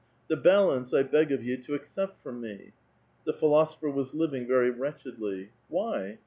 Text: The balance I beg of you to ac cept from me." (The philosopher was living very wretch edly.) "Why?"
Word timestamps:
The 0.29 0.35
balance 0.35 0.95
I 0.95 1.03
beg 1.03 1.31
of 1.31 1.43
you 1.43 1.57
to 1.57 1.75
ac 1.75 1.83
cept 1.85 2.23
from 2.23 2.41
me." 2.41 2.73
(The 3.27 3.33
philosopher 3.33 3.91
was 3.91 4.15
living 4.15 4.47
very 4.47 4.71
wretch 4.71 5.03
edly.) 5.03 5.49
"Why?" 5.69 6.17